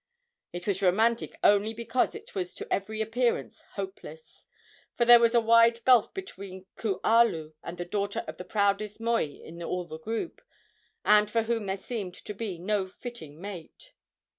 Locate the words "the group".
9.85-10.41